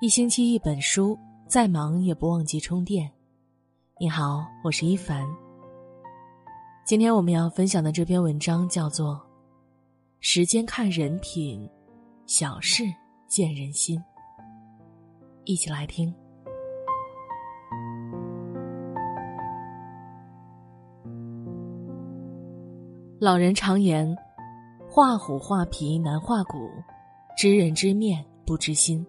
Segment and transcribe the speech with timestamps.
[0.00, 1.18] 一星期一本书，
[1.48, 3.10] 再忙也不忘记充电。
[3.98, 5.26] 你好，我是一凡。
[6.84, 9.14] 今天我们要分享的这篇文章叫做
[10.20, 11.68] 《时间看人品，
[12.26, 12.84] 小事
[13.26, 13.98] 见人心》。
[15.42, 16.14] 一起来听。
[23.18, 24.16] 老人常言
[24.88, 26.70] ：“画虎画皮难画骨，
[27.36, 29.04] 知人知面不知心。”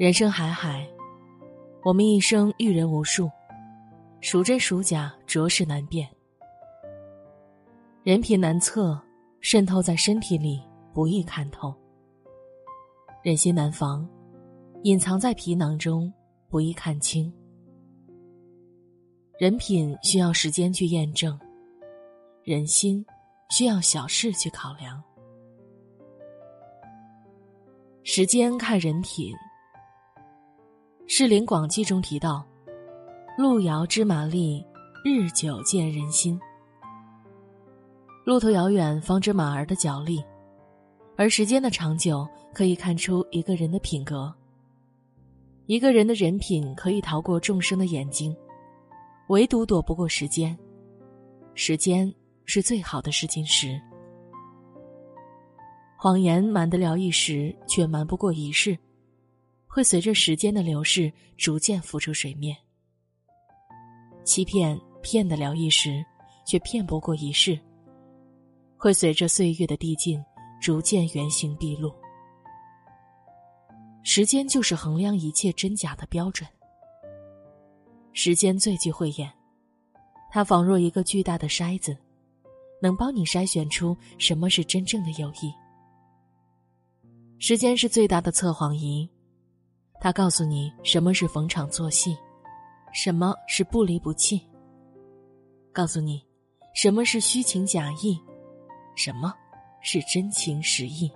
[0.00, 0.88] 人生海海，
[1.84, 3.30] 我们一生遇人无数，
[4.22, 6.08] 孰真孰假，着实难辨。
[8.02, 8.98] 人品难测，
[9.42, 10.58] 渗透在身体里，
[10.94, 11.74] 不易看透。
[13.22, 14.08] 人心难防，
[14.84, 16.10] 隐藏在皮囊中，
[16.48, 17.30] 不易看清。
[19.38, 21.38] 人品需要时间去验证，
[22.42, 23.04] 人心
[23.50, 24.98] 需要小事去考量。
[28.02, 29.34] 时间看人品。
[31.12, 32.46] 《世林广记》中提到
[33.36, 34.64] ：“路遥知马力，
[35.04, 36.38] 日久见人心。”
[38.24, 40.24] 路途遥远，方知马儿的脚力；
[41.16, 44.32] 而时间的长久，可以看出一个人的品格。
[45.66, 48.32] 一个人的人品可以逃过众生的眼睛，
[49.30, 50.56] 唯独躲不过时间。
[51.54, 53.76] 时间是最好的试金石。
[55.98, 58.78] 谎言瞒得了一时，却瞒不过一世。
[59.72, 62.56] 会随着时间的流逝逐渐浮出水面。
[64.24, 66.04] 欺骗骗得了一时，
[66.44, 67.56] 却骗不过一世。
[68.76, 70.20] 会随着岁月的递进，
[70.60, 71.94] 逐渐原形毕露。
[74.02, 76.48] 时间就是衡量一切真假的标准。
[78.12, 79.30] 时间最具慧眼，
[80.32, 81.96] 它仿若一个巨大的筛子，
[82.82, 85.54] 能帮你筛选出什么是真正的友谊。
[87.38, 89.08] 时间是最大的测谎仪。
[90.00, 92.16] 他告诉你什么是逢场作戏，
[92.94, 94.40] 什么是不离不弃。
[95.72, 96.24] 告诉你，
[96.74, 98.18] 什么是虚情假意，
[98.96, 99.34] 什么
[99.82, 101.12] 是真情实意。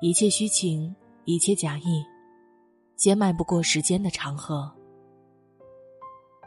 [0.00, 0.94] 一切虚情，
[1.26, 2.02] 一切假意，
[2.96, 4.72] 皆迈不过时间的长河。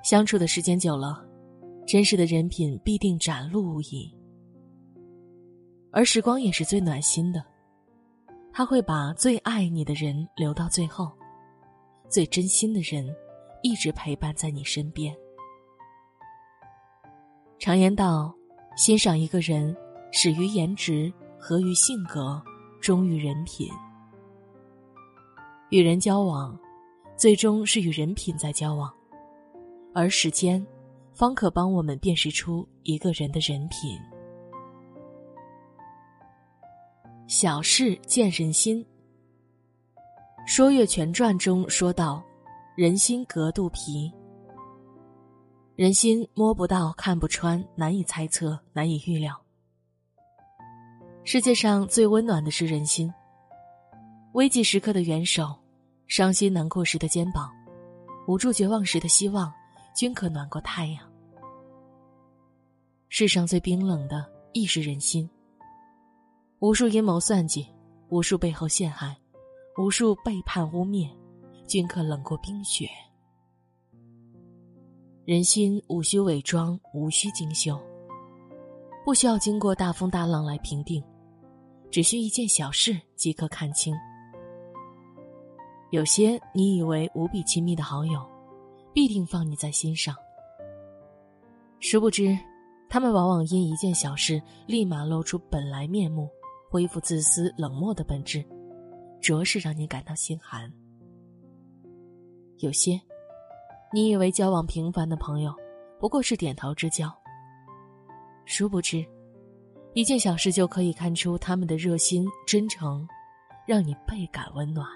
[0.04, 1.24] 相处的时间久了，
[1.86, 4.12] 真实的人品必定展露无遗。
[5.92, 7.51] 而时光也是最暖心的。
[8.54, 11.12] 他会把最爱你的人留到最后，
[12.10, 13.16] 最真心的人
[13.64, 15.16] 一直陪伴在你身边。
[17.58, 18.34] 常言道
[18.76, 19.76] ：“欣赏一个人，
[20.12, 22.42] 始于颜值，合于性格，
[22.82, 23.70] 忠于人品。”
[25.70, 26.60] 与人交往，
[27.16, 28.94] 最终是与人品在交往，
[29.94, 30.66] 而时间，
[31.14, 33.98] 方可帮我们辨识出一个人的人品。
[37.32, 38.86] 小事见人心，
[40.46, 42.22] 《说岳全传》中说道
[42.76, 44.12] ：“人心隔肚皮。
[45.78, 49.42] 人心摸不到、看不穿，难以猜测，难以预料。
[51.24, 53.10] 世界上最温暖的是人心。
[54.34, 55.58] 危急时刻的援手，
[56.08, 57.50] 伤心难过时的肩膀，
[58.28, 59.50] 无助绝望时的希望，
[59.96, 61.10] 均可暖过太阳。
[63.08, 65.28] 世上最冰冷的亦是人心。”
[66.62, 67.66] 无数阴谋算计，
[68.10, 69.18] 无数背后陷害，
[69.80, 71.10] 无数背叛污蔑，
[71.66, 72.88] 均可冷过冰雪。
[75.26, 77.82] 人心无需伪装，无需精修，
[79.04, 81.04] 不需要经过大风大浪来评定，
[81.90, 83.96] 只需一件小事即可看清。
[85.90, 88.24] 有些你以为无比亲密的好友，
[88.94, 90.16] 必定放你在心上，
[91.80, 92.38] 殊不知，
[92.88, 96.30] 他们往往因一件小事，立马露出本来面目。
[96.72, 98.42] 恢复自私冷漠的本质，
[99.20, 100.72] 着实让你感到心寒。
[102.60, 102.98] 有些，
[103.92, 105.54] 你以为交往平凡的朋友，
[106.00, 107.14] 不过是点头之交。
[108.46, 109.06] 殊不知，
[109.94, 113.06] 一件小事就可以看出他们的热心真诚，
[113.68, 114.88] 让你倍感温暖。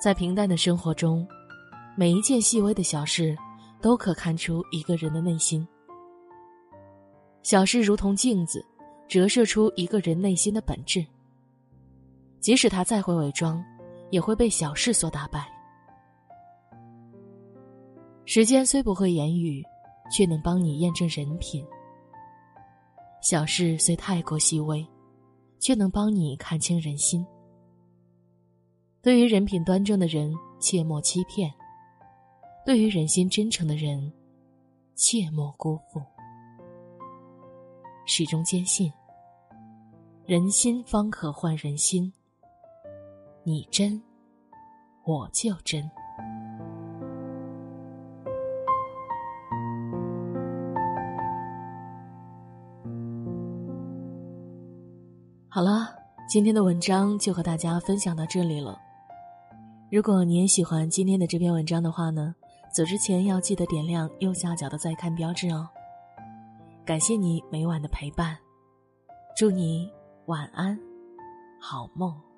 [0.00, 1.26] 在平淡的生活中，
[1.96, 3.36] 每一件细微的小事，
[3.82, 5.66] 都可看出一个人的内心。
[7.42, 8.64] 小事如同镜子。
[9.10, 11.04] 折射出一个人内心的本质。
[12.38, 13.60] 即使他再会伪装，
[14.10, 15.48] 也会被小事所打败。
[18.24, 19.64] 时间虽不会言语，
[20.12, 21.66] 却能帮你验证人品。
[23.20, 24.86] 小事虽太过细微，
[25.58, 27.26] 却能帮你看清人心。
[29.02, 31.50] 对于人品端正的人，切莫欺骗；
[32.64, 34.12] 对于人心真诚的人，
[34.94, 36.00] 切莫辜负。
[38.06, 38.90] 始终坚信。
[40.30, 42.12] 人心方可换人心。
[43.42, 44.00] 你真，
[45.04, 45.90] 我就真。
[55.48, 55.88] 好了，
[56.28, 58.78] 今天的文章就和大家分享到这里了。
[59.90, 62.32] 如果你也喜欢今天的这篇文章的话呢，
[62.72, 65.68] 走之前要记得点亮右下角的再看标志哦。
[66.84, 68.38] 感谢你每晚的陪伴，
[69.36, 69.90] 祝你
[70.26, 70.78] 晚安，
[71.58, 72.29] 好梦。